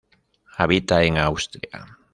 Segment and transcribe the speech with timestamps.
[0.57, 1.95] Habita en Austria.